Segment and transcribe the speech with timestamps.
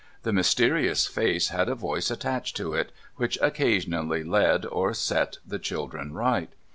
[0.23, 5.59] The mysterious face had a voice attached to it, which occasionally led or set the
[5.59, 6.49] children right.